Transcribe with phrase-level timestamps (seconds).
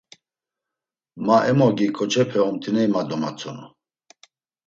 [1.25, 3.65] Ma emogi ǩoçepe omt̆iney, ma domatzonu.